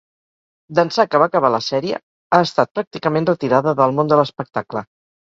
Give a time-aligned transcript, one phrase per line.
[0.77, 1.99] D'ençà que va acabar la sèrie,
[2.37, 4.83] ha estat pràcticament retirada del món de l'espectacle.